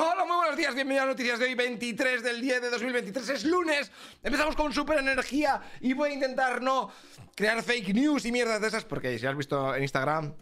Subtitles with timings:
[0.00, 3.44] Hola, muy buenos días, bienvenidos a Noticias de hoy, 23 del 10 de 2023, es
[3.44, 3.90] lunes,
[4.22, 6.88] empezamos con super energía y voy a intentar no
[7.34, 10.34] crear fake news y mierdas de esas, porque si has visto en Instagram,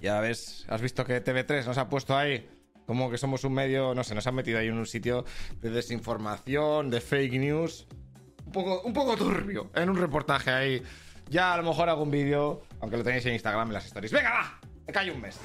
[0.00, 2.48] ya ves, has visto que TV3 nos ha puesto ahí
[2.86, 5.24] como que somos un medio, no sé, nos han metido ahí en un sitio
[5.60, 7.88] de desinformación, de fake news,
[8.44, 10.82] un poco, un poco turbio, en un reportaje ahí.
[11.28, 14.12] Ya a lo mejor hago un vídeo, aunque lo tenéis en Instagram en las stories.
[14.12, 15.40] Venga, va, me callo un mes.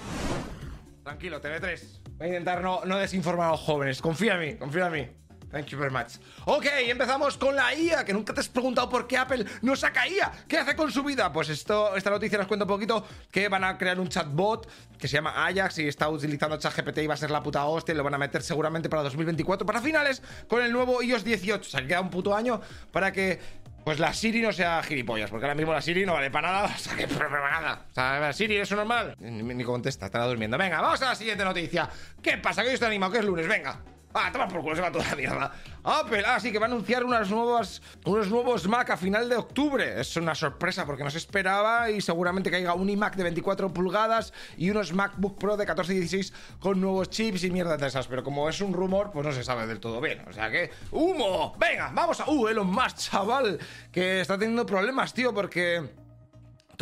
[1.04, 2.02] Tranquilo, TV3.
[2.17, 4.02] Voy a intentar no, no desinformar a los jóvenes.
[4.02, 5.07] Confía en mí, confía en mí.
[5.52, 6.13] Thank you very much.
[6.45, 10.08] Ok, empezamos con la IA, que nunca te has preguntado por qué Apple no saca
[10.08, 10.31] IA.
[10.48, 11.34] ¿Qué hace con su vida?
[11.34, 15.09] Pues esto, esta noticia nos cuenta un poquito que van a crear un chatbot que
[15.09, 18.03] se llama Ajax y está utilizando ChatGPT y va a ser la puta hostia lo
[18.03, 21.59] van a meter seguramente para 2024, para finales, con el nuevo iOS 18.
[21.59, 22.61] O sea, queda un puto año
[22.91, 23.39] para que
[23.84, 26.66] pues la Siri no sea gilipollas, porque ahora mismo la Siri no vale para nada,
[26.76, 27.85] o sea, que para nada.
[27.89, 29.16] O sea, la Siri, ¿eso normal?
[29.20, 30.58] Ni, contesta, estará durmiendo.
[30.58, 31.89] Venga, vamos a la siguiente noticia.
[32.22, 32.62] ¿Qué pasa?
[32.62, 33.80] Que yo estoy animado, que es lunes, venga.
[34.13, 35.51] Ah, toma por culo, se va toda la mierda.
[35.83, 39.36] Apple, ah, sí, que va a anunciar unas nuevas, unos nuevos Mac a final de
[39.36, 39.99] octubre.
[39.99, 44.33] Es una sorpresa porque no se esperaba y seguramente caiga un iMac de 24 pulgadas
[44.58, 48.08] y unos MacBook Pro de 14 y 16 con nuevos chips y mierdas de esas.
[48.08, 50.23] Pero como es un rumor, pues no se sabe del todo bien.
[50.27, 51.55] O sea que, ¡humo!
[51.58, 52.30] Venga, vamos a...
[52.30, 53.59] ¡Uh, Elon Musk, chaval!
[53.91, 56.00] Que está teniendo problemas, tío, porque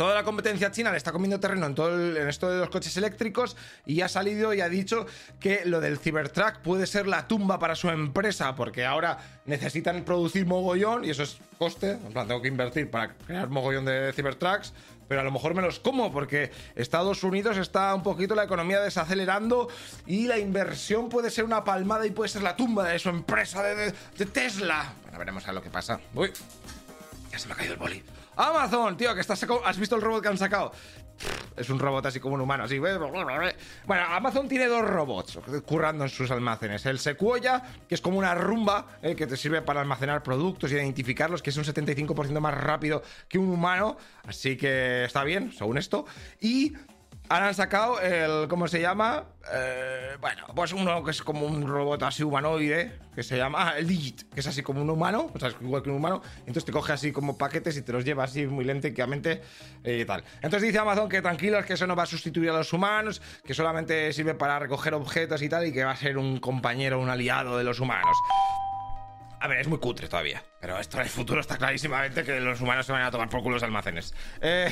[0.00, 2.70] toda la competencia china le está comiendo terreno en todo el- en esto de los
[2.70, 5.04] coches eléctricos y ha salido y ha dicho
[5.38, 10.46] que lo del Cybertruck puede ser la tumba para su empresa porque ahora necesitan producir
[10.46, 14.72] mogollón y eso es coste, en plan tengo que invertir para crear mogollón de Cybertrucks,
[15.06, 18.80] pero a lo mejor me los como porque Estados Unidos está un poquito la economía
[18.80, 19.68] desacelerando
[20.06, 23.62] y la inversión puede ser una palmada y puede ser la tumba de su empresa
[23.62, 23.92] de,
[24.32, 24.94] Tesla.
[25.02, 26.00] Bueno, veremos a lo que pasa.
[26.14, 26.32] Uy,
[27.30, 28.02] ya se me ha caído el boli.
[28.36, 30.72] Amazon, tío, que está saco- ¿Has visto el robot que han sacado?
[31.56, 32.78] Es un robot así como un humano, así.
[32.78, 36.86] Bueno, Amazon tiene dos robots currando en sus almacenes.
[36.86, 40.76] El Sequoia, que es como una rumba eh, que te sirve para almacenar productos y
[40.76, 43.98] identificarlos, que es un 75% más rápido que un humano.
[44.26, 46.06] Así que está bien, según esto.
[46.40, 46.72] Y
[47.30, 48.48] han sacado el.
[48.48, 49.24] ¿Cómo se llama?
[49.52, 53.70] Eh, bueno, pues uno que es como un robot así humanoide, que se llama.
[53.70, 55.96] Ah, el Digit, que es así como un humano, o sea, es igual que un
[55.96, 56.22] humano.
[56.40, 59.42] Entonces te coge así como paquetes y te los lleva así muy lentamente
[59.84, 60.24] eh, y tal.
[60.42, 63.54] Entonces dice Amazon que tranquilos, que eso no va a sustituir a los humanos, que
[63.54, 67.10] solamente sirve para recoger objetos y tal, y que va a ser un compañero, un
[67.10, 68.16] aliado de los humanos.
[69.40, 70.44] A ver, es muy cutre todavía.
[70.60, 73.42] Pero esto en el futuro está clarísimamente que los humanos se van a tomar por
[73.42, 74.14] culo los almacenes.
[74.42, 74.70] Eh,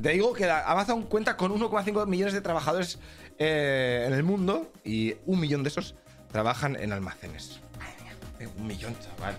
[0.00, 2.98] te digo que Amazon cuenta con 1,5 millones de trabajadores
[3.38, 5.94] eh, en el mundo y un millón de esos
[6.32, 7.60] trabajan en almacenes.
[7.78, 9.38] Madre mía, eh, un millón, chaval.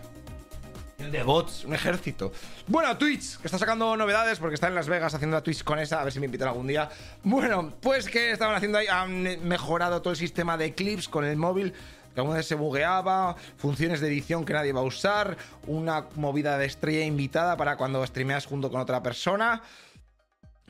[0.98, 2.32] De bots, un ejército.
[2.68, 5.78] Bueno, Twitch, que está sacando novedades porque está en Las Vegas haciendo la Twitch con
[5.78, 6.88] esa, a ver si me invitan algún día.
[7.24, 11.36] Bueno, pues que estaban haciendo ahí, han mejorado todo el sistema de clips con el
[11.36, 11.74] móvil.
[12.14, 15.38] Que alguna se bugueaba, funciones de edición que nadie va a usar,
[15.68, 19.62] una movida de estrella invitada para cuando streameas junto con otra persona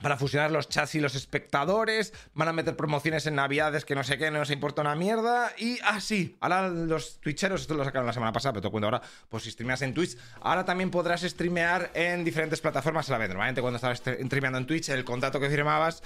[0.02, 4.04] para fusionar los chats y los espectadores, van a meter promociones en navidades que no
[4.04, 8.06] sé qué, no nos importa una mierda, y así, ahora los twitcheros, esto lo sacaron
[8.06, 11.22] la semana pasada, pero te cuento ahora, pues si streameas en Twitch, ahora también podrás
[11.22, 15.06] streamear en diferentes plataformas a la vez, normalmente cuando estabas stre- streameando en Twitch, el
[15.06, 16.04] contrato que firmabas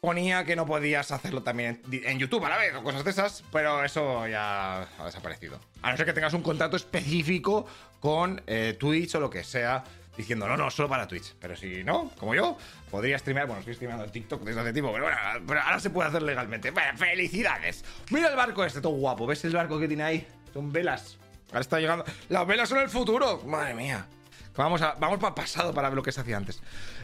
[0.00, 3.44] ponía que no podías hacerlo también en, YouTube a la vez o cosas de esas,
[3.52, 5.60] pero eso ya ha desaparecido.
[5.82, 7.66] A no ser que tengas un contrato específico
[8.00, 9.84] con eh, Twitch o lo que sea,
[10.16, 11.34] diciendo no, no, solo para Twitch.
[11.38, 12.56] Pero si no, como yo,
[12.90, 13.46] podría streamear.
[13.46, 16.72] Bueno, estoy streameando en TikTok desde hace tiempo, pero bueno, ahora se puede hacer legalmente.
[16.96, 17.84] ¡Felicidades!
[18.10, 19.26] Mira el barco este, todo guapo.
[19.26, 20.26] ¿Ves el barco que tiene ahí?
[20.54, 21.18] Son velas.
[21.48, 22.06] Ahora está llegando.
[22.30, 23.42] ¡Las velas son el futuro!
[23.44, 24.06] ¡Madre mía!
[24.56, 26.62] Vamos, a, vamos para pasado para ver lo que se hacía antes.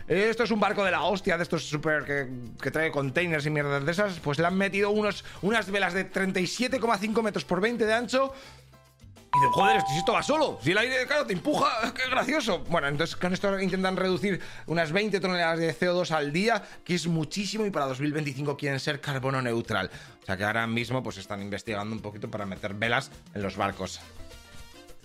[0.09, 3.84] Esto es un barco de la hostia, de estos super que, trae containers y mierdas
[3.84, 4.21] de esas.
[4.21, 8.33] Pues le han metido unos, unas velas de 37,5 metros por 20 de ancho.
[9.34, 10.61] Y de joder, si esto va solo.
[10.62, 12.61] Si el aire, claro, te empuja, qué gracioso.
[12.69, 17.09] Bueno, entonces con esto intentan reducir unas 20 toneladas de CO2 al día, que es
[17.09, 19.91] muchísimo, y para 2025 quieren ser carbono neutral.
[20.23, 23.56] O sea que ahora mismo pues están investigando un poquito para meter velas en los
[23.56, 24.00] barcos.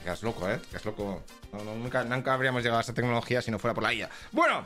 [0.03, 0.59] Que es loco, ¿eh?
[0.69, 1.24] Que es loco.
[1.51, 4.09] Nunca, nunca habríamos llegado a esa tecnología si no fuera por la IA.
[4.31, 4.63] Bueno,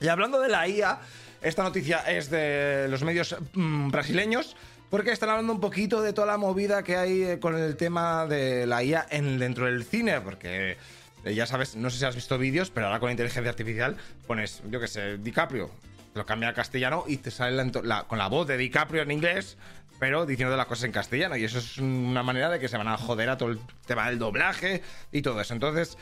[0.00, 1.00] y hablando de la IA,
[1.42, 4.56] esta noticia es de los medios mm, brasileños.
[4.90, 8.26] Porque están hablando un poquito de toda la movida que hay eh, con el tema
[8.26, 10.20] de la IA en, dentro del cine.
[10.20, 10.76] Porque
[11.24, 13.96] eh, ya sabes, no sé si has visto vídeos, pero ahora con la inteligencia artificial
[14.26, 15.70] pones, yo qué sé, DiCaprio,
[16.14, 17.70] lo cambia a castellano y te sale
[18.08, 19.56] con la voz de DiCaprio en inglés,
[20.00, 21.36] pero diciendo las cosas en castellano.
[21.36, 24.08] Y eso es una manera de que se van a joder a todo el tema
[24.08, 24.82] del doblaje
[25.12, 25.54] y todo eso.
[25.54, 25.98] Entonces,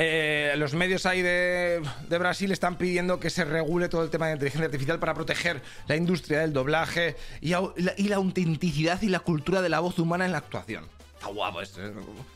[0.00, 4.34] eh, los medios ahí de, Brasil están pidiendo que se regule todo el tema de
[4.34, 9.68] inteligencia artificial para proteger la industria del doblaje y, la autenticidad y la cultura de
[9.68, 10.86] la voz humana en la actuación.
[11.14, 11.84] Está guapo esto.
[11.84, 11.92] ¿eh?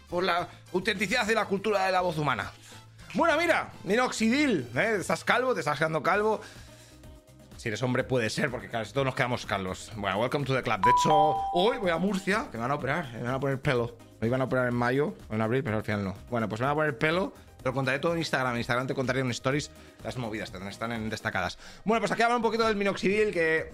[0.08, 2.50] Por la autenticidad y la cultura de la voz humana.
[3.14, 4.68] Bueno, mira, minoxidil.
[4.74, 4.96] ¿eh?
[5.00, 6.40] Estás calvo, te estás quedando calvo.
[7.58, 9.92] Si eres hombre puede ser, porque casi todos nos quedamos calvos.
[9.94, 10.80] Bueno, welcome to the club.
[10.82, 13.60] De hecho, hoy voy a Murcia, que me van a operar, me van a poner
[13.60, 13.96] pelo.
[14.20, 16.14] Me iban a operar en mayo o en abril, pero al final no.
[16.30, 17.32] Bueno, pues me van a poner pelo.
[17.64, 18.52] Lo contaré todo en Instagram.
[18.52, 19.70] En Instagram te contaré en stories
[20.04, 21.58] las movidas, están en destacadas.
[21.84, 23.72] Bueno, pues aquí hablo un poquito del minoxidil, que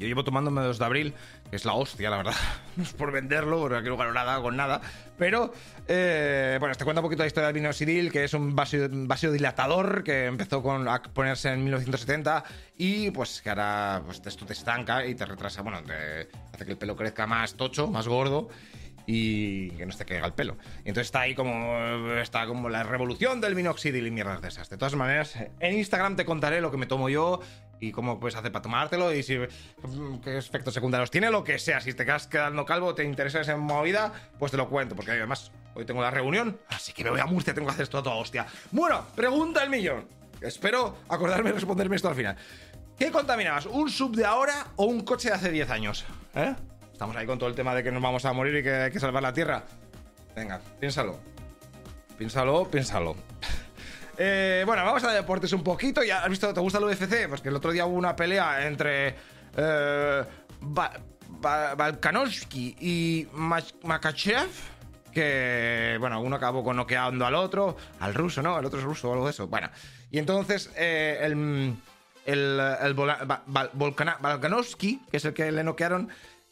[0.00, 1.14] yo llevo tomándome 2 de abril,
[1.50, 2.34] que es la hostia, la verdad.
[2.76, 4.80] No es por venderlo, porque aquí no gano nada con nada.
[5.18, 5.52] Pero,
[5.86, 10.24] eh, bueno, te cuento un poquito la historia del vinoxidil, que es un vasodilatador que
[10.24, 12.44] empezó con, a ponerse en 1970
[12.78, 16.70] y pues que ahora pues, esto te estanca y te retrasa, bueno, te hace que
[16.70, 18.48] el pelo crezca más tocho, más gordo
[19.12, 20.56] y que no se te caiga el pelo.
[20.84, 24.70] Y entonces está ahí como está como la revolución del minoxidil y mierdas de esas.
[24.70, 27.40] De todas maneras, en Instagram te contaré lo que me tomo yo
[27.80, 29.36] y cómo puedes hacer para tomártelo y si
[30.22, 31.80] qué efectos secundarios tiene, lo que sea.
[31.80, 35.50] Si te quedas quedando calvo, te interesa esa movida, pues te lo cuento, porque además
[35.74, 38.14] hoy tengo la reunión, así que me voy a Murcia, tengo que hacer esto toda
[38.14, 38.46] hostia.
[38.70, 40.06] Bueno, pregunta el millón.
[40.40, 42.36] Espero acordarme de responderme esto al final.
[42.96, 46.04] ¿Qué contamina más, un sub de ahora o un coche de hace 10 años?
[46.34, 46.54] ¿Eh?
[47.00, 48.90] Estamos ahí con todo el tema de que nos vamos a morir y que hay
[48.90, 49.62] que salvar la Tierra.
[50.36, 51.18] Venga, piénsalo.
[52.18, 53.16] Piénsalo, piénsalo.
[54.22, 56.02] Eh, bueno, vamos a deportes un poquito.
[56.02, 56.52] ¿Ya has visto?
[56.52, 57.26] ¿Te gusta el UFC?
[57.26, 59.14] Pues que el otro día hubo una pelea entre
[59.56, 60.24] eh,
[62.80, 64.50] y Makachev.
[65.10, 68.58] Que, bueno, uno acabó con noqueando al otro, al ruso, ¿no?
[68.58, 69.46] El otro es ruso o algo de eso.
[69.48, 69.70] Bueno,
[70.10, 71.76] y entonces eh, el,
[72.26, 72.94] el, el
[73.72, 76.10] Volkanovski, que es el que le noquearon,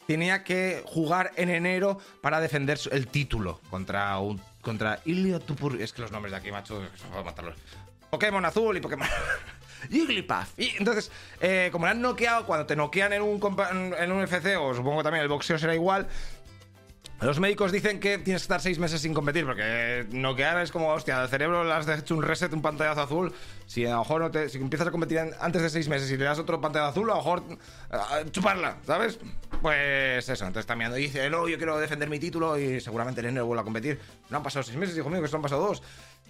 [0.08, 5.80] tenía que jugar en enero para defender el título contra un contra Ilya Tupur.
[5.80, 6.82] Es que los nombres de aquí, macho,
[7.14, 7.54] a matarlos.
[8.08, 9.06] Pokémon azul y Pokémon.
[9.90, 10.58] Jigglypuff.
[10.58, 13.38] Y entonces, eh, como le han noqueado, cuando te noquean en un,
[13.98, 16.08] en un FC, o supongo también el boxeo será igual,
[17.20, 20.92] los médicos dicen que tienes que estar seis meses sin competir, porque noquear es como,
[20.92, 23.32] hostia, al cerebro le has hecho un reset, un pantallazo azul.
[23.66, 26.16] Si a lo mejor no te, si empiezas a competir antes de seis meses y
[26.16, 29.18] le das otro pantallazo azul, a lo mejor uh, chuparla, ¿sabes?
[29.60, 33.46] Pues eso, entonces también dice, no, yo quiero defender mi título y seguramente en enero
[33.46, 33.98] vuelvo a competir.
[34.30, 35.82] No han pasado seis meses, hijo mío, que solo han pasado dos.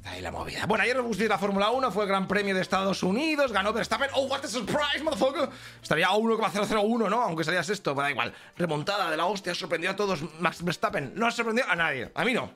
[0.05, 0.65] Ahí la movida.
[0.67, 3.73] Bueno, ayer nos gustó la Fórmula 1, fue el Gran Premio de Estados Unidos, ganó
[3.73, 4.09] Verstappen.
[4.15, 5.51] ¡Oh, what a surprise, motherfucker!
[5.83, 7.23] Estaría a 1,001, ¿no?
[7.23, 8.33] Aunque salías esto, pero da igual.
[8.57, 10.21] Remontada de la hostia, sorprendió a todos.
[10.41, 12.11] Max Verstappen no ha sorprendido a nadie.
[12.15, 12.51] A mí no.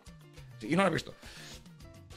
[0.63, 1.15] Y no lo he visto.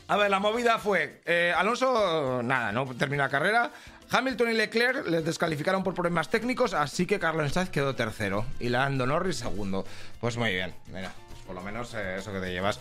[0.07, 1.21] A ver, la movida fue.
[1.25, 3.71] Eh, Alonso, nada, no terminó la carrera.
[4.11, 8.69] Hamilton y Leclerc les descalificaron por problemas técnicos, así que Carlos Sainz quedó tercero y
[8.69, 9.83] Lando Norris segundo.
[10.21, 12.79] Pues muy bien, mira, pues por lo menos eh, eso que te llevas.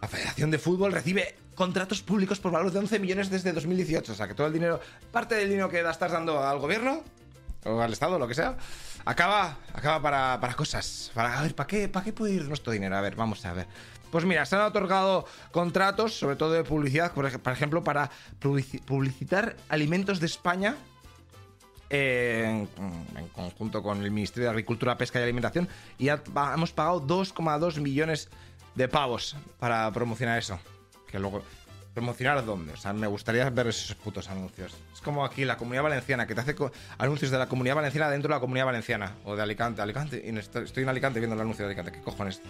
[0.00, 4.12] La Federación de Fútbol recibe contratos públicos por valor de 11 millones desde 2018.
[4.12, 4.80] O sea, que todo el dinero,
[5.10, 7.02] parte del dinero que estás dando al gobierno
[7.64, 8.56] o al Estado, lo que sea,
[9.04, 11.10] acaba, acaba para, para cosas.
[11.14, 12.96] Para, a ver, ¿para qué, ¿para qué puede ir nuestro dinero?
[12.96, 13.66] A ver, vamos a ver.
[14.10, 20.20] Pues mira, se han otorgado contratos, sobre todo de publicidad, por ejemplo, para publicitar alimentos
[20.20, 20.76] de España
[21.90, 22.68] en,
[23.32, 25.68] conjunto con el Ministerio de Agricultura, Pesca y Alimentación
[25.98, 28.28] y hemos pagado 2,2 millones
[28.74, 30.58] de pavos para promocionar eso.
[31.06, 31.42] Que luego.
[31.94, 32.74] ¿Promocionar dónde?
[32.74, 34.76] O sea, me gustaría ver esos putos anuncios.
[34.94, 36.54] Es como aquí la comunidad valenciana, que te hace
[36.96, 39.16] anuncios de la comunidad valenciana dentro de la comunidad valenciana.
[39.24, 39.82] O de Alicante.
[39.82, 40.22] Alicante.
[40.38, 41.98] Estoy en Alicante viendo el anuncio de Alicante.
[41.98, 42.40] ¿Qué cojones?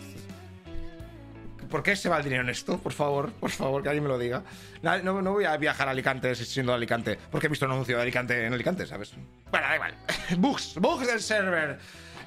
[1.69, 2.79] ¿Por qué se va el dinero en esto?
[2.79, 4.43] Por favor, por favor, que alguien me lo diga.
[4.83, 7.97] No, no, voy a viajar a Alicante siendo de Alicante, porque he visto un anuncio
[7.97, 9.13] de Alicante en Alicante, ¿sabes?
[9.51, 9.95] Bueno, da igual.
[10.39, 11.79] bugs, bugs del server.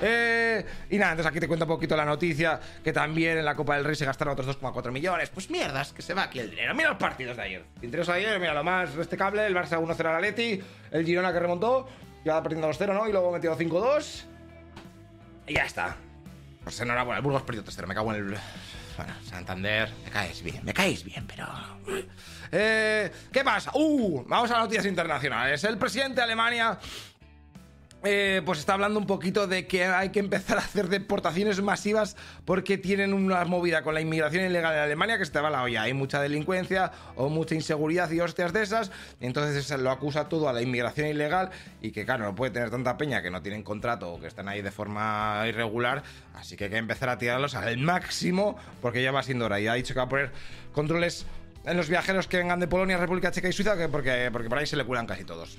[0.01, 3.55] Eh, y nada, entonces aquí te cuento un poquito la noticia que también en la
[3.55, 5.29] Copa del Rey se gastaron otros 2,4 millones.
[5.29, 6.73] Pues mierdas, que se va aquí el dinero.
[6.73, 7.65] Mira los partidos de ayer.
[7.81, 11.87] Interesó ayer, mira lo más cable el Barça 1-0 al Atleti, el Girona que remontó,
[12.25, 13.07] ya perdiendo 2-0, ¿no?
[13.07, 14.23] Y luego metido 5-2.
[15.47, 15.95] Y ya está.
[16.63, 18.37] Pues enhorabuena, el Burgos perdió 3-0, me cago en el...
[18.97, 21.47] Bueno, Santander, me caes bien, me caes bien, pero...
[22.51, 23.71] Eh, ¿Qué pasa?
[23.73, 25.63] Uh, vamos a las noticias internacionales.
[25.63, 26.77] El presidente de Alemania
[28.03, 32.17] eh, pues está hablando un poquito de que hay que empezar a hacer deportaciones masivas
[32.45, 35.61] porque tienen una movida con la inmigración ilegal en Alemania que se te va la
[35.61, 35.83] olla.
[35.83, 38.91] Hay mucha delincuencia o mucha inseguridad y hostias de esas.
[39.19, 42.97] entonces lo acusa todo a la inmigración ilegal y que, claro, no puede tener tanta
[42.97, 46.01] peña que no tienen contrato o que están ahí de forma irregular.
[46.33, 49.59] Así que hay que empezar a tirarlos al máximo porque ya va siendo hora.
[49.59, 50.31] Y ha dicho que va a poner
[50.73, 51.27] controles
[51.65, 54.65] en los viajeros que vengan de Polonia, República Checa y Suiza porque, porque por ahí
[54.65, 55.57] se le cuelan casi todos.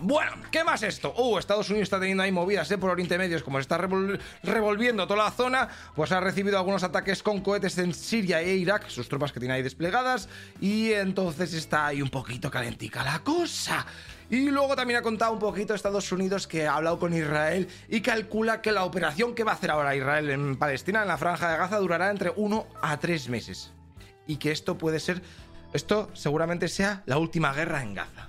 [0.00, 1.12] Bueno, ¿qué más esto?
[1.16, 2.78] Uh, Estados Unidos está teniendo ahí movidas ¿eh?
[2.78, 7.20] por Oriente Medio, como se está revolviendo toda la zona, pues ha recibido algunos ataques
[7.20, 10.28] con cohetes en Siria e Irak, sus tropas que tiene ahí desplegadas,
[10.60, 13.84] y entonces está ahí un poquito calentica la cosa.
[14.30, 18.00] Y luego también ha contado un poquito Estados Unidos que ha hablado con Israel y
[18.00, 21.50] calcula que la operación que va a hacer ahora Israel en Palestina, en la franja
[21.50, 23.72] de Gaza, durará entre 1 a 3 meses.
[24.28, 25.22] Y que esto puede ser,
[25.72, 28.28] esto seguramente sea la última guerra en Gaza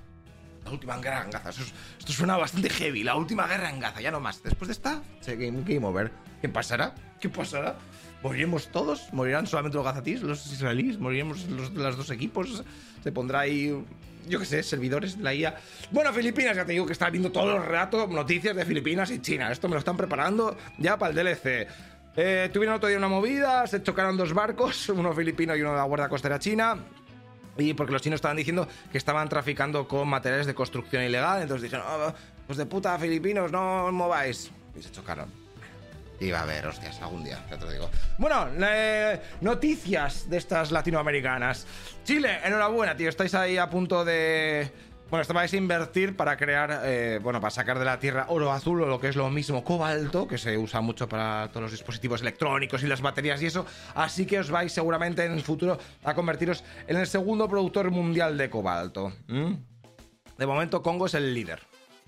[0.69, 1.49] la última guerra en Gaza.
[1.49, 3.03] Esto, suena bastante heavy.
[3.03, 4.41] La última guerra en Gaza, ya no más.
[4.43, 6.11] Después de esta, game, game over.
[6.41, 6.93] ¿Qué pasará?
[7.19, 7.75] ¿Qué pasará?
[8.21, 9.11] ¿Moriremos todos?
[9.11, 10.99] ¿Morirán solamente los gazatíes, los israelíes?
[10.99, 12.63] ¿Moriremos los, los dos equipos?
[13.03, 13.83] ¿Se pondrá ahí,
[14.27, 15.55] yo qué sé, servidores de la IA?
[15.91, 19.19] Bueno, Filipinas, ya te digo que está viendo todo el rato noticias de Filipinas y
[19.19, 19.51] China.
[19.51, 21.67] Esto me lo están preparando ya para el DLC.
[22.15, 25.77] Eh, tuvieron otro día una movida, se chocaron dos barcos, uno filipino y uno de
[25.77, 26.77] la Guardia Costera China.
[27.57, 31.41] Y porque los chinos estaban diciendo que estaban traficando con materiales de construcción ilegal.
[31.41, 32.13] Entonces dijeron, oh,
[32.47, 34.51] pues de puta, filipinos, no os mováis.
[34.77, 35.29] Y se chocaron.
[36.21, 37.89] Iba a haber, hostias, algún día, ya te lo digo.
[38.17, 38.47] Bueno,
[39.39, 41.65] noticias de estas latinoamericanas.
[42.03, 43.07] Chile, enhorabuena, tío.
[43.07, 44.69] Estáis ahí a punto de
[45.09, 48.51] bueno, esto vais a invertir para crear, eh, bueno, para sacar de la tierra oro
[48.51, 51.71] azul o lo que es lo mismo cobalto, que se usa mucho para todos los
[51.71, 53.65] dispositivos electrónicos y las baterías y eso.
[53.95, 58.37] Así que os vais seguramente en el futuro a convertiros en el segundo productor mundial
[58.37, 59.13] de cobalto.
[60.37, 61.59] De momento, Congo es el líder.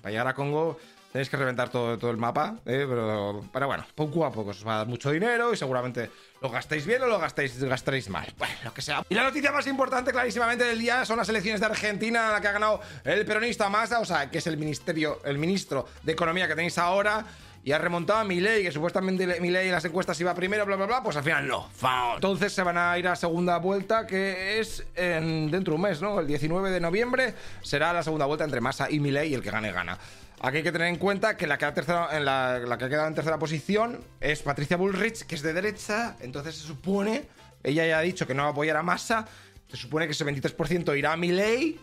[0.02, 0.78] Para llegar a Congo
[1.12, 2.86] Tenéis que reventar todo, todo el mapa, ¿eh?
[2.88, 6.10] pero, pero bueno, poco a poco os va a dar mucho dinero y seguramente
[6.42, 8.34] lo gastéis bien o lo gastéis, gastaréis mal.
[8.38, 9.04] Bueno, lo que sea.
[9.10, 12.48] Y la noticia más importante, clarísimamente, del día son las elecciones de Argentina, la que
[12.48, 16.48] ha ganado el peronista Massa, o sea, que es el ministerio, el ministro de Economía
[16.48, 17.26] que tenéis ahora
[17.64, 20.86] y ha remontado a Milei, que supuestamente Milei en las encuestas iba primero, bla, bla,
[20.86, 21.70] bla, pues al final no.
[22.16, 26.02] Entonces se van a ir a segunda vuelta, que es en, dentro de un mes,
[26.02, 26.20] ¿no?
[26.20, 29.52] El 19 de noviembre será la segunda vuelta entre Massa y Milei y el que
[29.52, 29.98] gane gana.
[30.44, 34.42] Aquí hay que tener en cuenta que la que, ha quedado en tercera posición es
[34.42, 37.28] Patricia Bullrich, que es de derecha, entonces se supone,
[37.64, 39.28] ella ya ha dicho que no va a apoyar a Massa,
[39.70, 41.80] se supone que ese 23% irá a Milei,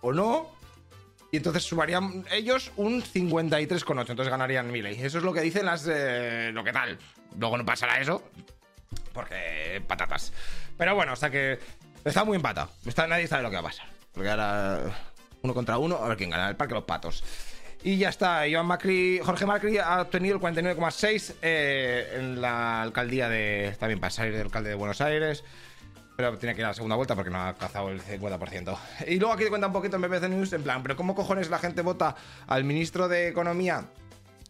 [0.00, 0.58] o no,
[1.30, 4.10] y entonces sumarían ellos un 53,8.
[4.10, 4.94] Entonces ganarían Miley.
[5.02, 5.86] Eso es lo que dicen las.
[5.86, 6.98] Eh, lo que tal.
[7.38, 8.22] Luego no pasará eso.
[9.12, 9.82] Porque.
[9.86, 10.32] patatas.
[10.76, 11.58] Pero bueno, o sea que.
[12.04, 12.70] Está muy empatado.
[12.86, 13.86] Está, nadie sabe lo que va a pasar.
[14.12, 14.80] Porque ahora.
[15.42, 15.96] Uno contra uno.
[15.96, 16.48] A ver quién gana.
[16.48, 17.22] El Parque de los Patos.
[17.82, 18.46] Y ya está.
[18.46, 19.20] Iván Macri.
[19.22, 23.76] Jorge Macri ha obtenido el 49,6 eh, en la alcaldía de.
[23.78, 25.44] También para salir del alcalde de Buenos Aires
[26.18, 28.76] pero tiene que ir a la segunda vuelta porque no ha cazado el 50%.
[29.06, 31.48] Y luego aquí te cuenta un poquito en BBC News, en plan, pero ¿cómo cojones
[31.48, 32.16] la gente vota
[32.48, 33.84] al ministro de Economía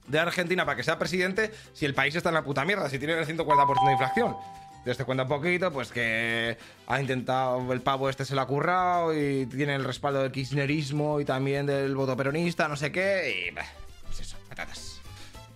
[0.07, 2.99] de Argentina para que sea presidente si el país está en la puta mierda, si
[2.99, 4.35] tiene el 140% de inflación?
[4.79, 6.57] Entonces te cuenta un poquito, pues que
[6.87, 11.21] ha intentado, el pavo este se lo ha currado y tiene el respaldo del kirchnerismo
[11.21, 15.01] y también del voto peronista, no sé qué, y pues eso, patatas.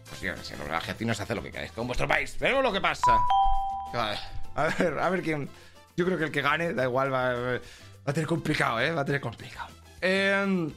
[0.09, 2.73] Pues yo no sé, los argentinos hacen lo que queráis con vuestro país, pero lo
[2.73, 3.19] que pasa.
[4.55, 5.49] A ver, a ver quién...
[5.97, 7.61] Yo creo que el que gane, da igual, va,
[8.05, 8.91] a tener complicado, ¿eh?
[8.93, 9.69] Va a tener complicado.
[10.01, 10.71] Em,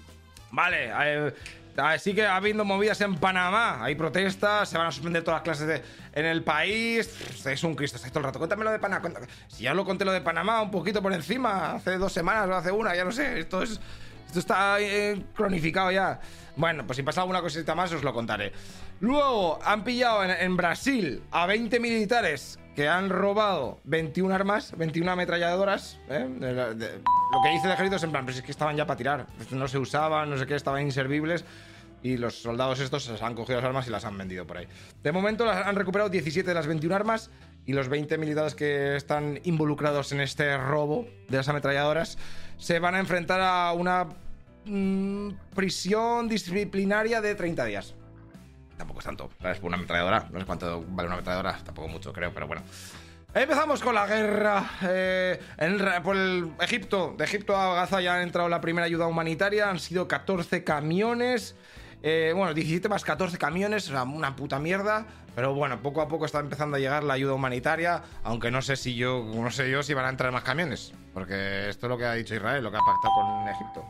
[0.52, 1.34] vale, eh,
[1.78, 5.82] así que habiendo movidas en Panamá, hay protestas, se van a suspender todas las clases
[6.14, 7.10] en el país.
[7.46, 8.40] Es un Cristo, está todo el rato.
[8.40, 9.10] Cuéntame lo de Panamá.
[9.48, 12.56] Si ya lo conté lo de Panamá un poquito por encima, hace dos semanas o
[12.56, 13.40] hace una, ya no sé.
[13.40, 13.80] Esto es.
[14.28, 16.20] Esto está eh, cronificado ya.
[16.56, 18.52] Bueno, pues si pasa alguna cosita más os lo contaré.
[19.00, 26.00] Luego han pillado en Brasil a 20 militares que han robado 21 armas, 21 ametralladoras.
[26.10, 26.28] ¿eh?
[26.30, 29.28] lo que dice el ejército es en plan, pero es que estaban ya para tirar.
[29.52, 31.46] No se usaban, no sé qué, estaban inservibles.
[32.04, 34.68] Y los soldados estos se han cogido las armas y las han vendido por ahí.
[35.02, 37.32] De momento han recuperado 17 de las 21 armas
[37.66, 42.20] y los 20 militares que están involucrados en este robo de las ametralladoras
[42.58, 44.08] se van a enfrentar a una
[44.66, 47.96] mm, prisión disciplinaria de 30 días
[48.78, 49.30] tampoco es tanto.
[49.42, 49.60] ¿Sabes?
[49.60, 52.64] Por una ametralladora, no sé cuánto vale una ametralladora, tampoco mucho, creo, pero bueno.
[53.34, 55.40] Empezamos con la guerra eh,
[56.02, 57.16] por el Egipto.
[57.18, 59.70] De Egipto a Gaza ya han entrado la primera ayuda humanitaria.
[59.70, 61.54] Han sido 14 camiones.
[62.02, 65.06] Eh, bueno, 17 más 14 camiones, o sea, una puta mierda.
[65.36, 68.04] Pero bueno, poco a poco está empezando a llegar la ayuda humanitaria.
[68.24, 70.94] Aunque no sé si yo, no sé yo si van a entrar más camiones.
[71.14, 73.86] Porque esto es lo que ha dicho Israel, lo que ha pactado con Egipto.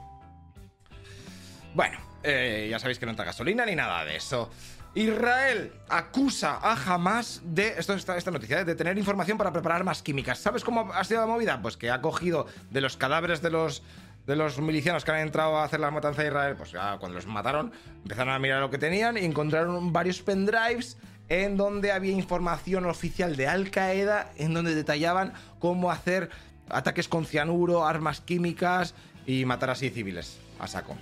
[1.75, 4.49] Bueno, eh, ya sabéis que no entra gasolina ni nada de eso.
[4.95, 7.75] Israel acusa a Hamas de.
[7.77, 8.65] Esto esta, esta noticia, ¿eh?
[8.65, 10.39] de tener información para preparar más químicas.
[10.39, 11.61] ¿Sabes cómo ha sido la movida?
[11.61, 13.83] Pues que ha cogido de los cadáveres de los.
[14.25, 17.13] De los milicianos que han entrado a hacer la matanza de Israel, pues ya cuando
[17.13, 17.71] los mataron,
[18.01, 20.97] empezaron a mirar lo que tenían y encontraron varios pendrives
[21.29, 26.31] en donde había información oficial de Al Qaeda, en donde detallaban cómo hacer
[26.69, 28.95] ataques con cianuro, armas químicas
[29.27, 30.97] y matar así civiles a saco.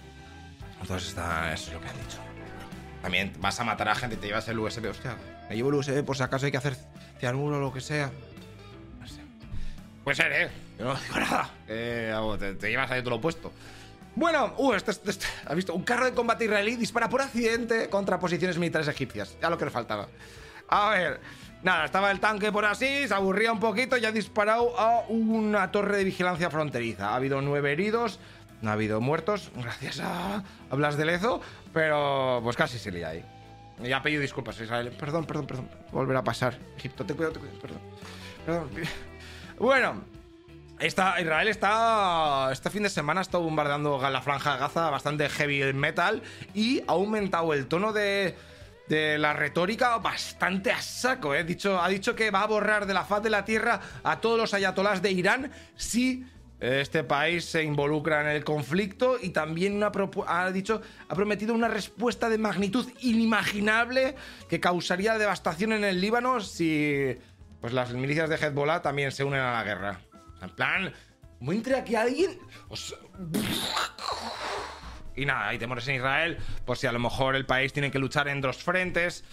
[0.81, 2.32] Entonces está, eso es lo que han dicho.
[3.03, 4.89] También vas a matar a gente y te llevas el USB.
[4.89, 5.17] Hostia,
[5.49, 6.77] me llevo el USB por si acaso hay que hacer
[7.19, 8.09] cianuro o lo que sea.
[8.97, 9.19] No sé.
[10.05, 10.49] Puede ser, ¿eh?
[10.79, 11.49] Yo no digo nada.
[11.67, 13.51] Eh, te, llevas ahí todo lo puesto.
[14.15, 15.75] Bueno, uh, este, este, este, ¿has visto?
[15.75, 19.35] Un carro de combate israelí dispara por accidente contra posiciones militares egipcias.
[19.41, 20.07] Ya lo que le faltaba.
[20.69, 21.19] A ver,
[21.61, 25.71] nada, estaba el tanque por así, se aburría un poquito y ha disparado a una
[25.71, 27.09] torre de vigilancia fronteriza.
[27.09, 28.21] Ha habido nueve heridos,
[28.63, 31.41] no ha habido muertos, gracias a, Blas de Lezo,
[31.73, 33.23] pero pues casi se lía ahí.
[33.83, 34.91] Y ha pedido disculpas Israel.
[34.97, 35.69] Perdón, perdón, perdón.
[35.91, 36.57] Volverá a pasar.
[36.77, 37.79] Egipto, te cuido, te cuido, perdón.
[38.45, 38.69] Perdón.
[39.59, 40.03] Bueno,
[40.81, 42.49] Israel está.
[42.51, 46.93] Este fin de semana ha estado bombardeando la franja Gaza bastante heavy metal y ha
[46.93, 48.35] aumentado el tono de,
[48.87, 51.35] de la retórica bastante a saco.
[51.35, 51.43] ¿eh?
[51.43, 54.37] Dicho, ha dicho que va a borrar de la faz de la tierra a todos
[54.37, 56.25] los ayatolás de Irán si
[56.63, 62.29] este país se involucra en el conflicto y también ha dicho, ha prometido una respuesta
[62.29, 64.15] de magnitud inimaginable
[64.47, 67.17] que causaría devastación en el Líbano si
[67.59, 69.99] pues las milicias de Hezbollah también se unen a la guerra.
[70.41, 70.93] En plan,
[71.41, 72.39] muestra aquí alguien...
[75.15, 77.99] Y nada, hay temores en Israel por si a lo mejor el país tiene que
[77.99, 79.25] luchar en dos frentes.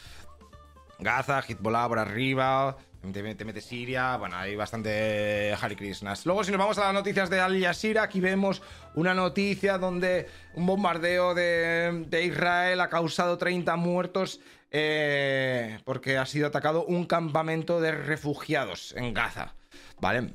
[0.98, 2.76] Gaza, Hezbollah por arriba,
[3.12, 6.26] te, mete Siria, bueno, hay bastante Harry Krishnas.
[6.26, 8.62] Luego, si nos vamos a las noticias de Al Jazeera, aquí vemos
[8.94, 14.40] una noticia donde un bombardeo de, Israel ha causado 30 muertos
[14.70, 19.54] eh, porque ha sido atacado un campamento de refugiados en Gaza.
[20.00, 20.34] ¿Vale?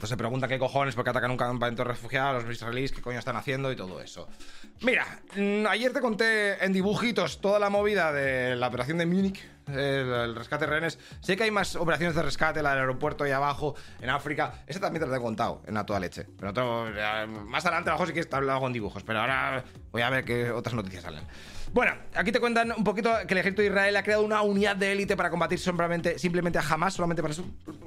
[0.00, 3.02] Entonces se pregunta qué cojones, por qué atacan un campamento de refugiados, los israelíes, qué
[3.02, 4.28] coño están haciendo y todo eso.
[4.80, 5.04] Mira,
[5.36, 10.34] mm, ayer te conté en dibujitos toda la movida de la operación de Múnich, el,
[10.34, 10.98] rescate de rehenes.
[11.20, 14.62] Sé que hay más operaciones de rescate, la del aeropuerto ahí abajo, en África.
[14.66, 16.26] Esa también te la he contado, en la toda leche.
[16.38, 16.86] Pero
[17.44, 20.08] más adelante, a lo mejor sí que está hablado con dibujos, pero ahora voy a
[20.08, 21.24] ver qué otras noticias salen.
[21.72, 24.74] Bueno, aquí te cuentan un poquito que el ejército de Israel ha creado una unidad
[24.74, 27.44] de élite para combatir simplemente, simplemente a Hamas, solamente para eso.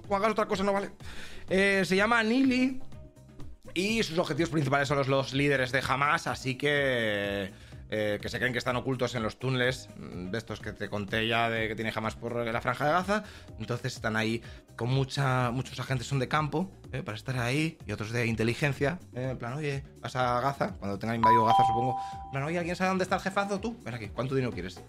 [0.10, 0.92] Hagas otra cosa no vale.
[1.50, 2.82] Eh, se llama Nili
[3.74, 7.52] y sus objetivos principales son los, líderes de Hamas, así que...
[7.96, 10.90] Eh, que se creen que están ocultos en los túneles mm, de estos que te
[10.90, 13.24] conté ya de que tiene Hamas por la franja de Gaza.
[13.60, 14.42] Entonces están ahí
[14.76, 18.98] con mucha, muchos agentes son de campo eh, para estar ahí y otros de inteligencia.
[19.13, 21.96] en plan, oye, vas a Gaza, cuando tengan invadido Gaza, supongo.
[22.26, 23.60] En plan, oye, ¿alguien sabe dónde está el jefazo?
[23.60, 24.82] Tú, ven aquí, ¿cuánto dinero quieres?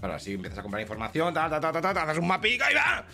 [0.00, 2.74] Ahora sí, empiezas a comprar información, ta, ta, ta, ta, ta, haces un mapica y
[2.74, 3.06] va.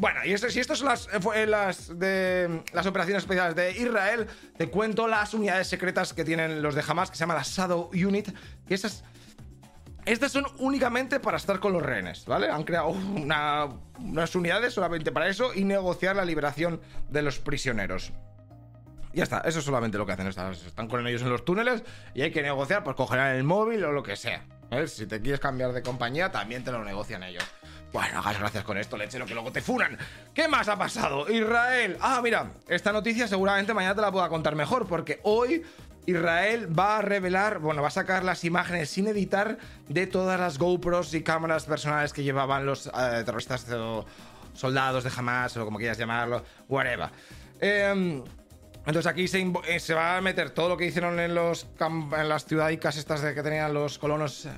[0.00, 4.70] Bueno, y si estas son las, eh, las, de, las operaciones especiales de Israel, te
[4.70, 8.30] cuento las unidades secretas que tienen los de Hamas, que se llama la Shadow Unit,
[8.66, 9.04] que esas...
[10.06, 12.48] Estas son únicamente para estar con los rehenes, ¿vale?
[12.48, 18.10] Han creado unas unidades solamente para eso y negociar la liberación de los prisioneros.
[19.12, 20.26] Ya está, eso es solamente lo que hacen.
[20.28, 21.82] Están con ellos en los túneles
[22.14, 24.46] y hay que negociar, pues cogerán el móvil o lo que sea.
[24.86, 27.44] Si te quieres cambiar de compañía, también te lo negocian ellos.
[27.92, 29.98] Bueno, hagas gracias con esto, lechero, que luego te funan.
[30.32, 31.28] ¿Qué más ha pasado?
[31.28, 31.96] Israel.
[32.00, 35.64] Ah, mira, esta noticia seguramente mañana te la pueda contar mejor, porque hoy
[36.06, 40.58] Israel va a revelar, bueno, va a sacar las imágenes sin editar de todas las
[40.58, 44.06] GoPros y cámaras personales que llevaban los eh, terroristas o
[44.54, 47.10] soldados de Hamas o como quieras llamarlo, whatever.
[47.60, 48.22] Em,
[48.86, 52.44] entonces aquí eh, se, va a meter todo lo que hicieron en, los en las
[52.44, 54.48] ciudadicas estas de que tenían los colonos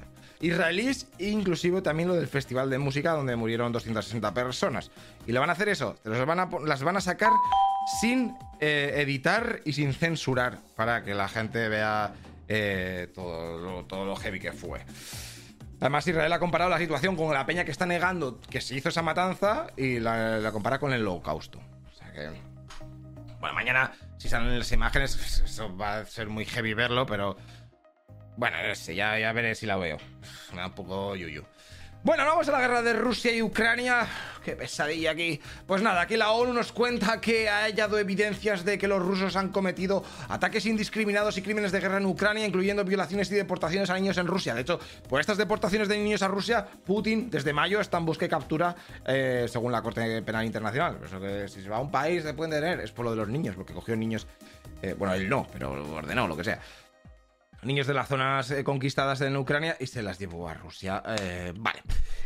[0.43, 4.91] israelíes, inclusive también lo del festival de música donde murieron 260 personas.
[5.27, 7.31] Y le van a hacer eso, van a, las van a sacar
[8.01, 12.13] sin eh, editar y sin censurar para que la gente vea
[12.49, 14.81] eh, todo, lo, todo lo heavy que fue.
[15.83, 18.89] Además, Israel ha comparado la situación con la peña que está negando que se hizo
[18.89, 21.59] esa matanza y la, compara con el holocausto.
[21.59, 22.31] O sea que.
[23.41, 27.37] Bueno, mañana, si salen las imágenes, eso va a ser muy heavy verlo, pero
[28.37, 29.99] bueno, ya, ya veré si la veo.
[30.53, 31.45] Me da un poco yuyu.
[32.05, 34.09] Bueno, vamos a la guerra de Rusia y Ucrania.
[34.45, 35.41] Qué pesadilla aquí.
[35.69, 39.37] Pues nada, aquí la ONU nos cuenta que ha hallado evidencias de que los rusos
[39.37, 43.95] han cometido ataques indiscriminados y crímenes de guerra en Ucrania, incluyendo violaciones y deportaciones a
[43.95, 44.53] niños en Rusia.
[44.53, 48.27] De hecho, por estas deportaciones de niños a Rusia, Putin desde mayo está en busca
[48.27, 48.75] y captura
[49.07, 50.99] eh, según la Corte Penal Internacional.
[51.05, 53.19] Eso que si se va a un país se pueden detener es por lo de
[53.19, 54.27] los niños, porque cogió niños.
[54.83, 56.61] Eh, bueno, él no, pero ordenó, lo que sea
[57.63, 61.03] niños de las zonas eh, conquistadas en Ucrania y se las llevó a Rusia.
[61.19, 61.83] Eh, vale.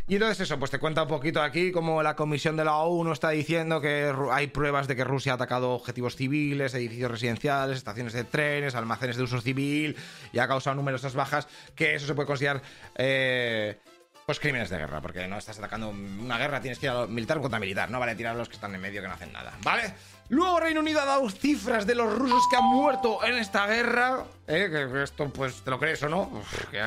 [0.07, 3.11] Y entonces eso, pues te cuenta un poquito aquí como la comisión de la ONU
[3.11, 8.13] está diciendo que hay pruebas de que Rusia ha atacado objetivos civiles, edificios residenciales, estaciones
[8.13, 9.95] de trenes, almacenes de uso civil
[10.33, 12.61] y ha causado numerosas bajas, que eso se puede considerar...
[12.95, 13.77] Eh,
[14.25, 17.07] pues crímenes de guerra, porque no estás atacando una guerra, tienes que ir a lo
[17.07, 19.31] militar contra militar, no vale tirar a los que están en medio que no hacen
[19.31, 19.93] nada, ¿vale?
[20.29, 24.25] Luego Reino Unido ha dado cifras de los rusos que han muerto en esta guerra,
[24.45, 24.69] ¿eh?
[25.01, 26.29] esto pues te lo crees o no,
[26.69, 26.79] que,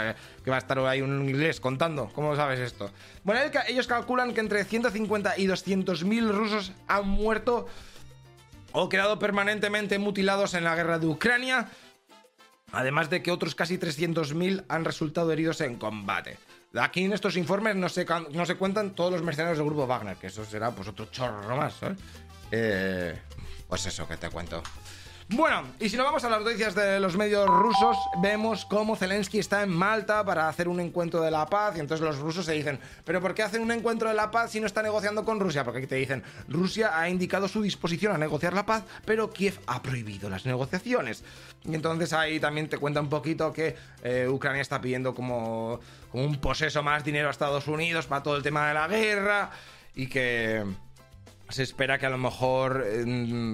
[0.50, 2.90] va a estar ahí un inglés contando, ¿cómo sabes esto?
[3.24, 7.66] Bueno, ellos calculan que entre 150 y 200 mil rusos han muerto
[8.72, 11.68] o quedado permanentemente mutilados en la guerra de Ucrania,
[12.72, 16.36] además de que otros casi 300.000 han resultado heridos en combate.
[16.78, 20.16] Aquí en estos informes no se, no se cuentan todos los mercenarios del grupo Wagner,
[20.16, 21.96] que eso será pues otro chorro más, Eh,
[22.50, 24.62] pues eso que te cuento.
[25.32, 29.38] Bueno, y si nos vamos a las noticias de los medios rusos, vemos cómo Zelensky
[29.38, 31.76] está en Malta para hacer un encuentro de la paz.
[31.76, 34.50] Y entonces los rusos se dicen, ¿pero por qué hacen un encuentro de la paz
[34.50, 35.62] si no está negociando con Rusia?
[35.62, 39.60] Porque aquí te dicen, Rusia ha indicado su disposición a negociar la paz, pero Kiev
[39.68, 41.22] ha prohibido las negociaciones.
[41.64, 45.78] Y entonces ahí también te cuenta un poquito que eh, Ucrania está pidiendo como
[46.12, 49.52] un poseso más dinero a Estados Unidos para todo el tema de la guerra
[49.94, 50.64] y que
[51.50, 52.84] se espera que a lo mejor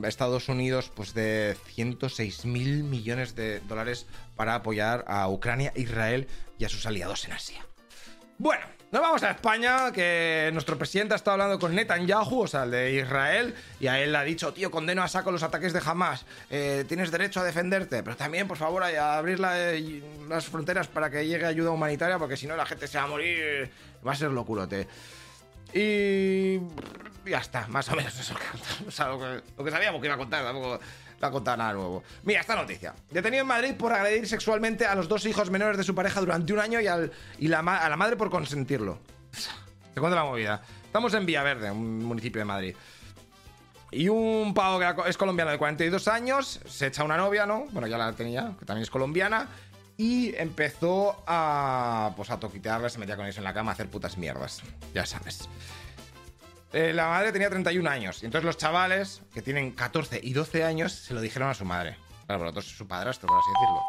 [0.05, 4.07] Estados Unidos pues de 106 mil millones de dólares
[4.37, 6.29] para apoyar a Ucrania, Israel
[6.59, 7.67] y a sus aliados en Asia.
[8.39, 12.65] Bueno, nos vamos a España, que nuestro presidente ha estado hablando con Netanyahu, o sea,
[12.65, 15.73] el de Israel, y a él le ha dicho, tío, condeno a saco los ataques
[15.73, 20.87] de Hamas, eh, tienes derecho a defenderte, pero también, por favor, a abrir las fronteras
[20.87, 23.71] para que llegue ayuda humanitaria, porque si no la gente se va a morir,
[24.07, 24.87] va a ser locurote.
[25.75, 26.61] Y
[27.31, 28.35] ya está, más o menos eso.
[28.87, 30.81] O sea, lo, que, sabíamos que iba a contar, tampoco
[31.23, 32.03] va a contar nada nuevo.
[32.25, 32.95] Mira, esta noticia.
[33.11, 36.53] Detenido en Madrid por agredir sexualmente a los dos hijos menores de su pareja durante
[36.53, 38.99] un año y, al, y la, a la madre por consentirlo.
[39.95, 40.62] Te cuento la movida.
[40.85, 42.77] Estamos en Villaverde, un municipio de Madrid.
[43.91, 47.67] Y un pavo que es colombiano de 42 años se echa una novia, ¿no?
[47.71, 49.49] Bueno, ya la tenía, que también es colombiana.
[49.97, 52.12] Y empezó a.
[52.17, 54.61] Pues a toquitearla, se metía con ellos en la cama a hacer putas mierdas.
[54.93, 55.49] Ya sabes.
[56.77, 58.23] Eh, la madre tenía 31 años.
[58.23, 61.65] Y entonces los chavales, que tienen 14 y 12 años, se lo dijeron a su
[61.65, 61.97] madre.
[62.27, 63.83] Claro, por lo tanto, su padrastro, por así decirlo.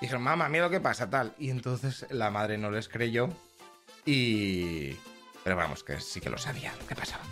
[0.00, 1.36] Dijeron, mamá, mira lo que pasa, tal.
[1.38, 3.28] Y entonces la madre no les creyó.
[4.04, 4.96] Y.
[5.44, 7.22] Pero vamos, que sí que lo sabía lo que pasaba.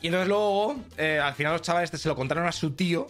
[0.00, 3.06] Y entonces luego, eh, al final los chavales se lo contaron a su tío.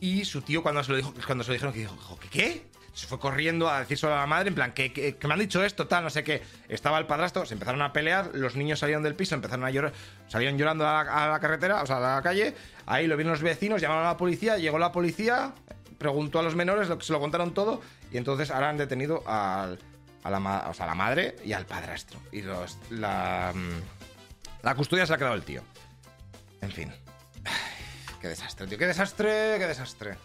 [0.00, 2.64] Y su tío, cuando se lo, dijo, cuando se lo dijeron, que dijo, ¿qué?
[2.92, 5.86] Se fue corriendo a decírselo a la madre, en plan, que, me han dicho esto,
[5.86, 6.42] tal, no sé qué.
[6.68, 9.92] Estaba el padrastro, se empezaron a pelear, los niños salieron del piso, empezaron a llorar,
[10.28, 12.54] salieron llorando a la, carretera, o sea, a la calle.
[12.86, 15.54] Ahí lo vieron los vecinos, llamaron a la policía, llegó la policía,
[15.98, 19.74] preguntó a los menores, se lo contaron todo, y entonces ahora han detenido a,
[20.24, 22.20] la, o sea, a la madre y al padrastro.
[22.30, 25.62] Y los, la, mm, la custodia se ha quedado el tío.
[26.60, 26.92] En fin.
[28.20, 30.16] qué desastre, tío, qué desastre, qué desastre.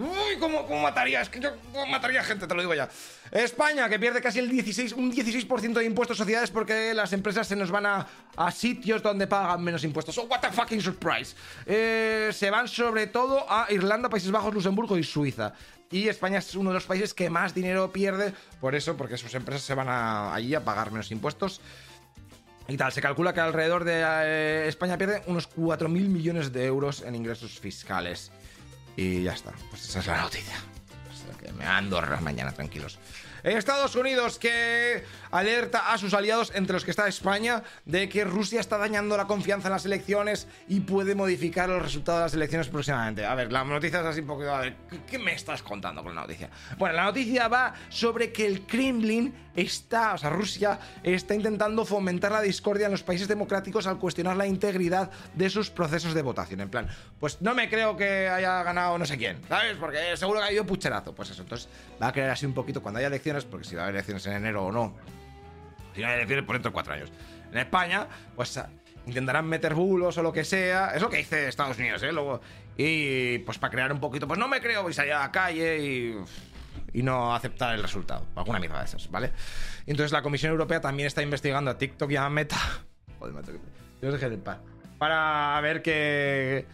[0.00, 1.20] Uy, ¿cómo, mataría?
[1.20, 1.50] Es que yo
[1.90, 2.88] mataría gente, te lo digo ya.
[3.30, 7.54] España, que pierde casi el 16, un 16% de impuestos sociedades porque las empresas se
[7.54, 8.06] nos van a,
[8.50, 10.16] sitios donde pagan menos impuestos.
[10.16, 11.36] Oh, what a fucking surprise.
[11.66, 15.52] Eh, se van sobre todo a Irlanda, Países Bajos, Luxemburgo y Suiza.
[15.90, 19.34] Y España es uno de los países que más dinero pierde por eso, porque sus
[19.34, 21.60] empresas se van a, allí a pagar menos impuestos.
[22.68, 27.02] Y tal, se calcula que alrededor de eh, España pierde unos 4.000 millones de euros
[27.02, 28.30] en ingresos fiscales.
[29.00, 29.54] Y ya está.
[29.70, 30.56] Pues esa es la noticia.
[31.42, 32.98] que me Andorra mañana, tranquilos.
[33.42, 38.60] Estados Unidos que alerta a sus aliados, entre los que está España, de que Rusia
[38.60, 42.68] está dañando la confianza en las elecciones y puede modificar los resultados de las elecciones
[42.68, 43.24] próximamente.
[43.24, 44.54] A ver, la noticia es así un poquito...
[44.54, 44.76] A ver,
[45.08, 46.50] ¿qué me estás contando con la noticia?
[46.76, 52.32] Bueno, la noticia va sobre que el Kremlin está, o sea, Rusia está intentando fomentar
[52.32, 56.60] la discordia en los países democráticos al cuestionar la integridad de sus procesos de votación.
[56.60, 59.76] En plan, pues no me creo que haya ganado no sé quién, ¿sabes?
[59.78, 61.14] Porque seguro que ha habido pucherazo.
[61.14, 61.68] Pues eso, entonces
[62.00, 64.26] va a creer así un poquito cuando haya elecciones, porque si va a haber elecciones
[64.26, 64.94] en enero o no,
[65.94, 67.10] si no hay elecciones, por dentro de cuatro años.
[67.52, 68.60] En España, pues
[69.06, 70.92] intentarán meter bulos o lo que sea.
[70.94, 72.12] Es lo que dice Estados Unidos, ¿eh?
[72.12, 72.40] Luego,
[72.76, 75.78] y pues para crear un poquito, pues no me creo, y salir a la calle
[75.78, 76.16] y
[76.92, 78.26] y no aceptar el resultado.
[78.34, 79.32] Alguna mierda de esas, ¿vale?
[79.86, 82.56] Entonces la Comisión Europea también está investigando a TikTok y a Meta.
[83.18, 83.52] Joder, macho,
[84.00, 84.58] Dios deje de paz.
[84.98, 86.66] Para ver que.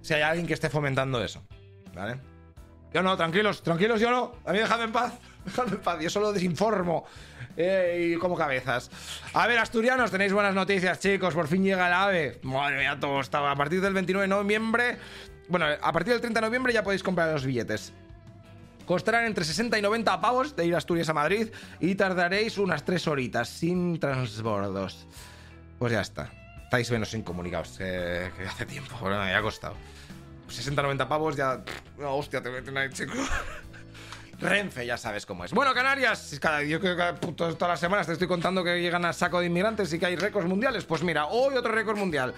[0.00, 1.42] Si hay alguien que esté fomentando eso.
[1.94, 2.20] ¿Vale?
[2.92, 4.32] Yo no, tranquilos, tranquilos, yo no.
[4.44, 5.18] A mí dejadme en paz.
[5.44, 6.00] Dejadme en paz.
[6.00, 7.04] Yo solo desinformo.
[7.56, 8.90] Eh, y como cabezas.
[9.34, 11.34] A ver, asturianos, tenéis buenas noticias, chicos.
[11.34, 12.40] Por fin llega el AVE.
[12.42, 13.50] Madre mía, todo estaba.
[13.50, 14.96] A partir del 29 de noviembre.
[15.48, 17.92] Bueno, a partir del 30 de noviembre ya podéis comprar los billetes.
[18.88, 22.86] Costarán entre 60 y 90 pavos de ir a Asturias a Madrid y tardaréis unas
[22.86, 25.06] 3 horitas sin transbordos.
[25.78, 26.30] Pues ya está.
[26.64, 28.96] Estáis menos incomunicados que hace tiempo.
[28.98, 29.74] Bueno, me ha costado.
[30.48, 31.62] 60-90 pavos ya.
[32.02, 33.12] Hostia, te meten ahí, chico.
[34.40, 35.52] Renfe, ya sabes cómo es.
[35.52, 39.12] Bueno, Canarias, cada, yo creo que todas las semanas te estoy contando que llegan a
[39.12, 40.86] saco de inmigrantes y que hay récords mundiales.
[40.86, 42.32] Pues mira, hoy otro récord mundial.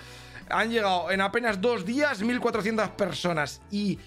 [0.49, 4.01] Han llegado en apenas dos días 1.400 personas y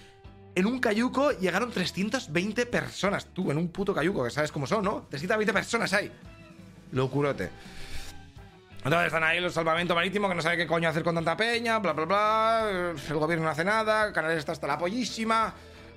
[0.54, 3.26] en un cayuco llegaron 320 personas.
[3.26, 5.06] Tú, en un puto cayuco, que sabes cómo son, ¿no?
[5.10, 6.10] 320 personas hay.
[6.92, 7.50] Locurote.
[8.84, 11.78] Entonces están ahí los salvamento marítimo que no sabe qué coño hacer con tanta peña,
[11.78, 12.92] bla, bla, bla.
[13.08, 15.54] El gobierno no hace nada, Canarias está hasta la pollísima.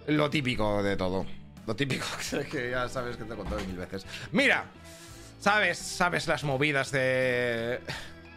[0.08, 1.26] Lo típico de todo.
[1.66, 2.06] Lo típico
[2.52, 4.06] que ya sabes que te he contado mil veces.
[4.32, 4.66] Mira,
[5.40, 7.82] sabes, sabes las movidas de,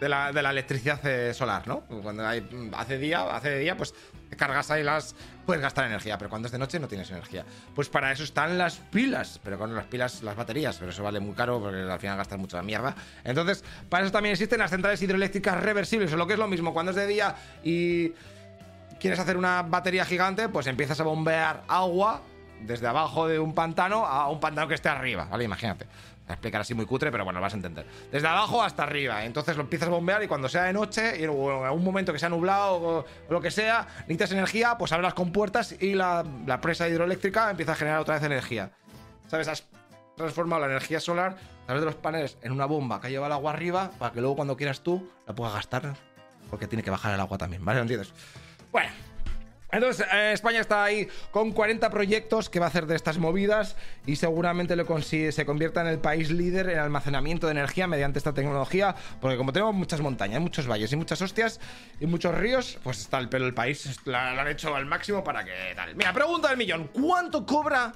[0.01, 1.01] de, la, de la electricidad
[1.33, 1.81] solar, ¿no?
[1.81, 3.95] Cuando hay, hace día, hace día, pues
[4.37, 5.15] cargas ahí las.
[5.45, 7.45] Puedes gastar energía, pero cuando es de noche no tienes energía.
[7.75, 11.21] Pues para eso están las pilas, pero con las pilas, las baterías, pero eso vale
[11.21, 12.95] muy caro porque al final gastas mucha mierda.
[13.25, 16.73] Entonces, para eso también existen las centrales hidroeléctricas reversibles, o lo que es lo mismo,
[16.73, 17.35] cuando es de día
[17.65, 18.13] y
[19.01, 22.23] quieres hacer una batería gigante, pues empiezas a bombear agua
[22.61, 25.45] desde abajo de un pantano a un pantano que esté arriba, ¿vale?
[25.45, 25.87] Imagínate
[26.31, 27.87] a explicar así muy cutre, pero bueno, lo vas a entender.
[28.11, 29.25] Desde abajo hasta arriba.
[29.25, 32.19] Entonces lo empiezas a bombear y cuando sea de noche, y en algún momento que
[32.19, 36.25] sea nublado o, lo que sea, necesitas energía, pues abres las compuertas y la,
[36.61, 38.71] presa hidroeléctrica empieza a generar otra vez energía.
[39.29, 39.49] ¿Sabes?
[39.49, 39.64] Has
[40.16, 43.33] transformado la energía solar a través de los paneles en una bomba que lleva el
[43.33, 45.95] agua arriba para que luego cuando quieras tú la puedas gastar.
[46.49, 47.79] Porque tiene que bajar el agua también, ¿vale?
[47.79, 48.12] ¿Lo entiendes?
[48.73, 48.90] Bueno,
[49.72, 53.76] entonces, eh, España está ahí con 40 proyectos que va a hacer de estas movidas
[54.06, 54.87] y seguramente lo
[55.33, 59.52] se convierta en el país líder en almacenamiento de energía mediante esta tecnología, porque como
[59.52, 61.61] tenemos muchas montañas, muchos valles y muchas hostias
[62.00, 65.94] y muchos ríos, pues está el país, lo han hecho al máximo para que tal.
[65.94, 67.92] Mira, pregunta del millón, ¿cuánto cobra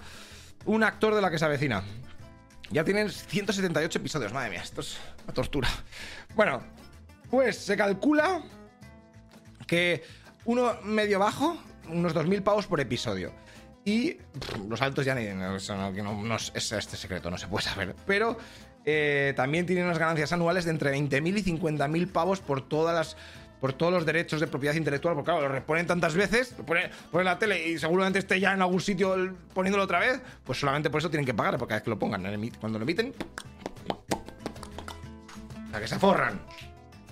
[0.67, 1.83] un actor de la que se avecina?
[2.71, 5.69] Ya tienen 178 episodios, madre mía, esto es una tortura.
[6.35, 6.63] Bueno,
[7.31, 8.43] pues se calcula
[9.67, 10.03] que
[10.45, 11.57] uno medio bajo,
[11.89, 13.33] unos 2.000 pavos por episodio.
[13.85, 14.17] Y
[14.69, 15.27] los altos ya ni.
[15.27, 15.57] No,
[16.37, 17.95] es este secreto, no se puede saber.
[18.07, 18.39] Pero
[18.85, 23.17] eh, también tienen unas ganancias anuales de entre 20.000 y 50.000 pavos por todas las.
[23.61, 26.91] Por todos los derechos de propiedad intelectual, porque claro, lo reponen tantas veces, lo ponen,
[27.11, 29.17] en la tele y seguramente esté ya en algún sitio
[29.55, 31.99] poniéndolo otra vez, pues solamente por eso tienen que pagar, porque cada vez que lo
[31.99, 32.23] pongan,
[32.61, 33.15] cuando lo emiten.
[35.67, 36.43] O sea, que se forran.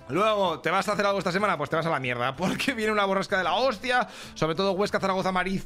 [0.09, 1.57] Luego, ¿te vas a hacer algo esta semana?
[1.57, 4.73] Pues te vas a la mierda, porque viene una borrasca de la hostia, sobre todo
[4.73, 5.63] Huesca, Zaragoza, Madrid,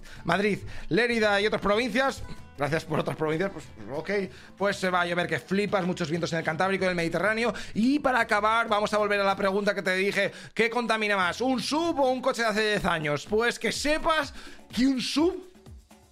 [0.90, 2.24] Lérida y otras provincias.
[2.58, 4.10] Gracias por otras provincias, pues ok.
[4.58, 7.54] Pues se va a llover que flipas, muchos vientos en el Cantábrico y el Mediterráneo.
[7.76, 11.40] Y para acabar, vamos a volver a la pregunta que te dije: ¿qué contamina más,
[11.42, 13.28] un sub o un coche de hace 10 años?
[13.30, 14.34] Pues que sepas
[14.76, 15.52] que un sub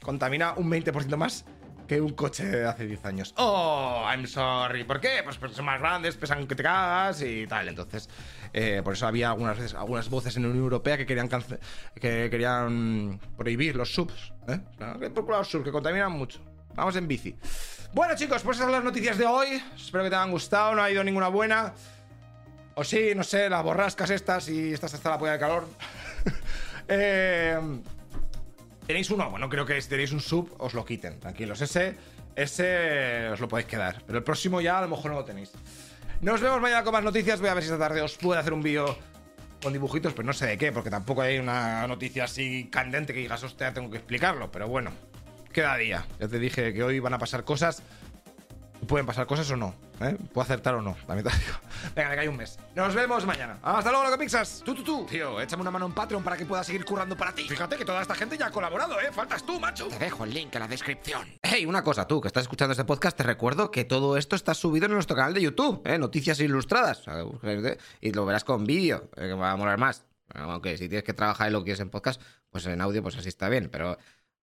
[0.03, 1.45] contamina un 20% más
[1.87, 3.33] que un coche de hace 10 años.
[3.37, 4.83] Oh, I'm sorry.
[4.83, 5.21] ¿Por qué?
[5.23, 7.67] Pues porque son más grandes, pesan que te cagas y tal.
[7.67, 8.09] Entonces,
[8.53, 12.29] eh, por eso había algunas veces, algunas voces en la Unión Europea que querían que
[12.29, 14.33] querían prohibir los subs.
[14.47, 14.59] ¿eh?
[15.09, 16.39] Por los subs, que contaminan mucho.
[16.73, 17.35] Vamos en bici.
[17.93, 19.61] Bueno, chicos, pues esas son las noticias de hoy.
[19.75, 20.75] Espero que te hayan gustado.
[20.75, 21.73] No ha ido ninguna buena.
[22.75, 25.67] O sí, no sé, las borrascas estas y estas hasta la polla de calor.
[26.89, 27.57] eh.
[28.87, 31.59] Tenéis uno, bueno, creo que si tenéis un sub, os lo quiten, tranquilos.
[31.61, 31.95] Ese,
[32.35, 34.03] ese os lo podéis quedar.
[34.05, 35.51] Pero el próximo ya a lo mejor no lo tenéis.
[36.21, 37.39] Nos vemos mañana con más noticias.
[37.39, 38.97] Voy a ver si esta tarde os puedo hacer un vídeo
[39.63, 43.21] con dibujitos, pero no sé de qué, porque tampoco hay una noticia así candente que
[43.21, 44.51] digas, hostia, tengo que explicarlo.
[44.51, 44.91] Pero bueno,
[45.51, 46.05] queda día.
[46.19, 47.81] Ya te dije que hoy van a pasar cosas
[48.85, 49.75] pueden pasar cosas o no.
[50.01, 50.17] ¿eh?
[50.33, 50.95] Puedo acertar o no.
[51.07, 51.57] La mitad digo.
[51.95, 52.57] Venga, me cae un mes.
[52.75, 53.57] Nos vemos mañana.
[53.61, 54.61] Hasta luego, loco Pixas.
[54.65, 55.05] Tú, tú, tú.
[55.05, 57.47] Tío, échame una mano en Patreon para que pueda seguir currando para ti.
[57.47, 59.11] Fíjate que toda esta gente ya ha colaborado, ¿eh?
[59.11, 59.87] Faltas tú, macho.
[59.87, 61.27] Te dejo el link en la descripción.
[61.41, 64.53] Hey, una cosa, tú que estás escuchando este podcast, te recuerdo que todo esto está
[64.53, 65.97] subido en nuestro canal de YouTube, ¿eh?
[65.97, 67.03] Noticias ilustradas.
[68.01, 70.05] Y lo verás con vídeo, eh, que va a molar más.
[70.33, 73.29] Aunque si tienes que trabajar y lo quieres en podcast, pues en audio, pues así
[73.29, 73.69] está bien.
[73.71, 73.97] Pero